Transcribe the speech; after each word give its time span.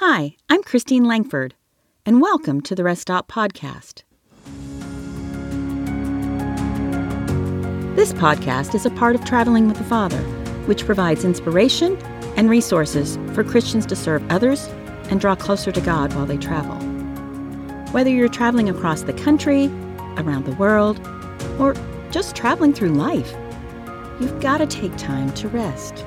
Hi, 0.00 0.36
I'm 0.50 0.62
Christine 0.62 1.06
Langford, 1.06 1.54
and 2.04 2.20
welcome 2.20 2.60
to 2.60 2.74
the 2.74 2.84
Rest 2.84 3.00
Stop 3.00 3.28
Podcast. 3.28 4.02
This 7.96 8.12
podcast 8.12 8.74
is 8.74 8.84
a 8.84 8.90
part 8.90 9.14
of 9.14 9.24
Traveling 9.24 9.68
with 9.68 9.78
the 9.78 9.84
Father, 9.84 10.20
which 10.66 10.84
provides 10.84 11.24
inspiration 11.24 11.96
and 12.36 12.50
resources 12.50 13.16
for 13.32 13.42
Christians 13.42 13.86
to 13.86 13.96
serve 13.96 14.22
others 14.30 14.66
and 15.08 15.18
draw 15.18 15.34
closer 15.34 15.72
to 15.72 15.80
God 15.80 16.12
while 16.12 16.26
they 16.26 16.36
travel. 16.36 16.76
Whether 17.92 18.10
you're 18.10 18.28
traveling 18.28 18.68
across 18.68 19.00
the 19.00 19.14
country, 19.14 19.68
around 20.18 20.44
the 20.44 20.56
world, 20.56 21.00
or 21.58 21.74
just 22.10 22.36
traveling 22.36 22.74
through 22.74 22.90
life, 22.90 23.34
you've 24.20 24.42
got 24.42 24.58
to 24.58 24.66
take 24.66 24.94
time 24.98 25.32
to 25.36 25.48
rest. 25.48 26.04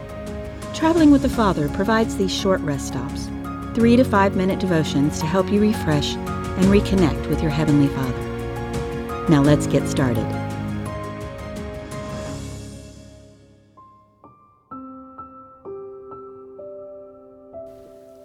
Traveling 0.76 1.10
with 1.10 1.24
the 1.24 1.30
Father 1.30 1.68
provides 1.70 2.18
these 2.18 2.32
short 2.32 2.62
rest 2.62 2.90
stops, 2.90 3.32
three 3.74 3.96
to 3.96 4.04
five 4.04 4.36
minute 4.36 4.60
devotions 4.60 5.20
to 5.20 5.26
help 5.26 5.50
you 5.52 5.62
refresh 5.62 6.16
and 6.16 6.66
reconnect 6.66 7.30
with 7.30 7.42
your 7.42 7.52
Heavenly 7.52 7.88
Father. 7.88 9.28
Now 9.30 9.42
let's 9.42 9.68
get 9.68 9.88
started. 9.88 10.26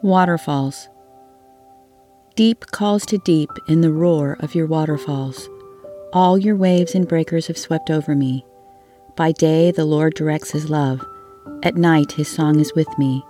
Waterfalls. 0.02 0.88
Deep 2.36 2.66
calls 2.72 3.06
to 3.06 3.18
deep 3.18 3.50
in 3.68 3.80
the 3.80 3.92
roar 3.92 4.36
of 4.40 4.54
your 4.54 4.66
waterfalls. 4.66 5.48
All 6.12 6.36
your 6.36 6.56
waves 6.56 6.94
and 6.94 7.08
breakers 7.08 7.46
have 7.46 7.56
swept 7.56 7.90
over 7.90 8.14
me. 8.14 8.44
By 9.16 9.32
day, 9.32 9.70
the 9.70 9.84
Lord 9.84 10.14
directs 10.14 10.50
his 10.50 10.68
love. 10.68 11.00
At 11.62 11.76
night, 11.76 12.12
his 12.12 12.28
song 12.28 12.60
is 12.60 12.74
with 12.74 12.88
me, 12.98 13.24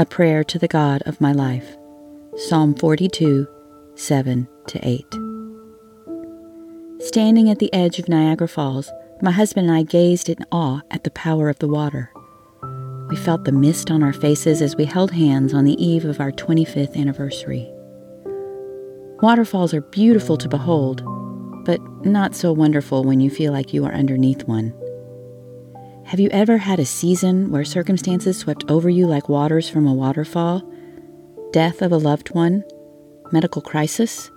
a 0.00 0.06
prayer 0.06 0.42
to 0.42 0.58
the 0.58 0.66
God 0.66 1.02
of 1.04 1.20
my 1.20 1.30
life. 1.30 1.76
Psalm 2.34 2.74
42, 2.74 3.46
7 3.96 4.48
to 4.68 4.80
8. 4.82 5.04
Standing 7.00 7.50
at 7.50 7.58
the 7.58 7.70
edge 7.74 7.98
of 7.98 8.08
Niagara 8.08 8.48
Falls, 8.48 8.90
my 9.20 9.30
husband 9.30 9.68
and 9.68 9.76
I 9.76 9.82
gazed 9.82 10.30
in 10.30 10.38
awe 10.50 10.80
at 10.90 11.04
the 11.04 11.10
power 11.10 11.50
of 11.50 11.58
the 11.58 11.68
water. 11.68 12.10
We 13.10 13.16
felt 13.16 13.44
the 13.44 13.52
mist 13.52 13.90
on 13.90 14.02
our 14.02 14.14
faces 14.14 14.62
as 14.62 14.74
we 14.74 14.86
held 14.86 15.10
hands 15.10 15.52
on 15.52 15.66
the 15.66 15.76
eve 15.84 16.06
of 16.06 16.18
our 16.18 16.32
25th 16.32 16.96
anniversary. 16.96 17.70
Waterfalls 19.20 19.74
are 19.74 19.82
beautiful 19.82 20.38
to 20.38 20.48
behold, 20.48 21.02
but 21.66 21.78
not 22.06 22.34
so 22.34 22.54
wonderful 22.54 23.04
when 23.04 23.20
you 23.20 23.28
feel 23.28 23.52
like 23.52 23.74
you 23.74 23.84
are 23.84 23.92
underneath 23.92 24.44
one. 24.44 24.72
Have 26.10 26.18
you 26.18 26.28
ever 26.30 26.58
had 26.58 26.80
a 26.80 26.84
season 26.84 27.52
where 27.52 27.64
circumstances 27.64 28.36
swept 28.36 28.68
over 28.68 28.90
you 28.90 29.06
like 29.06 29.28
waters 29.28 29.68
from 29.70 29.86
a 29.86 29.94
waterfall? 29.94 30.60
Death 31.52 31.82
of 31.82 31.92
a 31.92 31.98
loved 31.98 32.34
one? 32.34 32.64
Medical 33.30 33.62
crisis? 33.62 34.28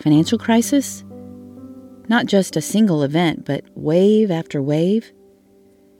Financial 0.00 0.38
crisis? 0.38 1.04
Not 2.08 2.26
just 2.26 2.56
a 2.56 2.60
single 2.60 3.04
event, 3.04 3.44
but 3.44 3.62
wave 3.76 4.32
after 4.32 4.60
wave? 4.60 5.12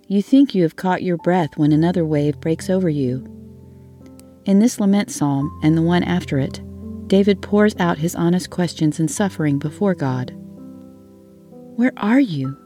You 0.08 0.20
think 0.20 0.52
you 0.52 0.64
have 0.64 0.74
caught 0.74 1.04
your 1.04 1.18
breath 1.18 1.56
when 1.56 1.70
another 1.70 2.04
wave 2.04 2.40
breaks 2.40 2.68
over 2.68 2.88
you. 2.88 3.24
In 4.46 4.58
this 4.58 4.80
lament 4.80 5.12
psalm 5.12 5.60
and 5.62 5.78
the 5.78 5.82
one 5.82 6.02
after 6.02 6.40
it, 6.40 6.60
David 7.06 7.40
pours 7.40 7.76
out 7.78 7.98
his 7.98 8.16
honest 8.16 8.50
questions 8.50 8.98
and 8.98 9.08
suffering 9.08 9.60
before 9.60 9.94
God. 9.94 10.32
Where 11.76 11.92
are 11.98 12.18
you? 12.18 12.58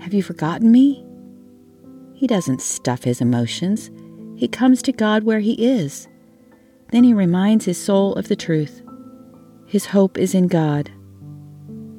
Have 0.00 0.12
you 0.12 0.22
forgotten 0.22 0.70
me? 0.70 1.06
He 2.22 2.28
doesn't 2.28 2.62
stuff 2.62 3.02
his 3.02 3.20
emotions. 3.20 3.90
He 4.36 4.46
comes 4.46 4.80
to 4.82 4.92
God 4.92 5.24
where 5.24 5.40
he 5.40 5.54
is. 5.54 6.06
Then 6.92 7.02
he 7.02 7.12
reminds 7.12 7.64
his 7.64 7.82
soul 7.82 8.14
of 8.14 8.28
the 8.28 8.36
truth. 8.36 8.80
His 9.66 9.86
hope 9.86 10.16
is 10.16 10.32
in 10.32 10.46
God. 10.46 10.88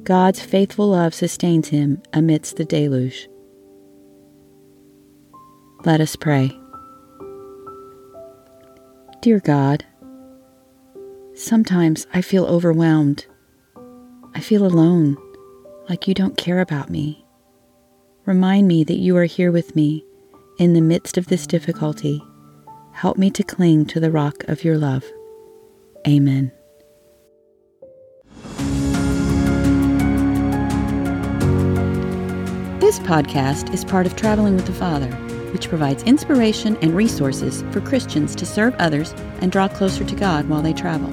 God's 0.02 0.40
faithful 0.40 0.88
love 0.88 1.12
sustains 1.12 1.68
him 1.68 2.02
amidst 2.14 2.56
the 2.56 2.64
deluge. 2.64 3.28
Let 5.84 6.00
us 6.00 6.16
pray. 6.16 6.58
Dear 9.20 9.40
God, 9.40 9.84
sometimes 11.34 12.06
I 12.14 12.22
feel 12.22 12.46
overwhelmed. 12.46 13.26
I 14.34 14.40
feel 14.40 14.64
alone, 14.64 15.18
like 15.90 16.08
you 16.08 16.14
don't 16.14 16.38
care 16.38 16.60
about 16.60 16.88
me. 16.88 17.26
Remind 18.24 18.66
me 18.66 18.84
that 18.84 18.96
you 18.96 19.18
are 19.18 19.26
here 19.26 19.52
with 19.52 19.76
me 19.76 20.02
in 20.58 20.72
the 20.72 20.80
midst 20.80 21.18
of 21.18 21.26
this 21.26 21.46
difficulty, 21.46 22.22
help 22.92 23.16
me 23.16 23.30
to 23.30 23.42
cling 23.42 23.84
to 23.86 23.98
the 23.98 24.10
rock 24.10 24.44
of 24.44 24.62
your 24.62 24.78
love. 24.78 25.04
Amen. 26.06 26.52
This 32.78 32.98
podcast 33.00 33.74
is 33.74 33.84
part 33.84 34.06
of 34.06 34.14
Traveling 34.14 34.54
with 34.54 34.66
the 34.66 34.72
Father, 34.72 35.10
which 35.52 35.68
provides 35.68 36.04
inspiration 36.04 36.76
and 36.82 36.94
resources 36.94 37.62
for 37.72 37.80
Christians 37.80 38.36
to 38.36 38.46
serve 38.46 38.74
others 38.78 39.12
and 39.40 39.50
draw 39.50 39.66
closer 39.66 40.04
to 40.04 40.14
God 40.14 40.48
while 40.48 40.62
they 40.62 40.72
travel. 40.72 41.08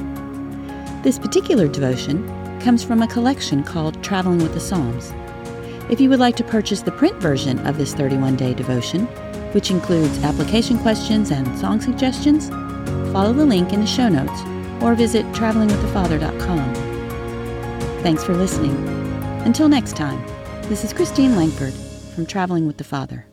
This 1.01 1.17
particular 1.17 1.67
devotion 1.67 2.27
comes 2.59 2.83
from 2.83 3.01
a 3.01 3.07
collection 3.07 3.63
called 3.63 4.03
Traveling 4.03 4.37
with 4.37 4.53
the 4.53 4.59
Psalms. 4.59 5.11
If 5.89 5.99
you 5.99 6.09
would 6.09 6.19
like 6.19 6.35
to 6.35 6.43
purchase 6.43 6.83
the 6.83 6.91
print 6.91 7.19
version 7.19 7.57
of 7.65 7.77
this 7.77 7.95
31 7.95 8.35
day 8.35 8.53
devotion, 8.53 9.07
which 9.53 9.71
includes 9.71 10.23
application 10.23 10.77
questions 10.79 11.31
and 11.31 11.59
song 11.59 11.81
suggestions, 11.81 12.49
follow 13.11 13.33
the 13.33 13.45
link 13.45 13.73
in 13.73 13.81
the 13.81 13.87
show 13.87 14.09
notes 14.09 14.41
or 14.81 14.95
visit 14.95 15.25
travelingwiththefather.com. 15.27 16.73
Thanks 18.03 18.23
for 18.23 18.35
listening. 18.35 18.75
Until 19.45 19.69
next 19.69 19.95
time, 19.95 20.21
this 20.63 20.83
is 20.83 20.93
Christine 20.93 21.35
Langford 21.35 21.73
from 22.15 22.25
Traveling 22.25 22.67
with 22.67 22.77
the 22.77 22.83
Father. 22.83 23.25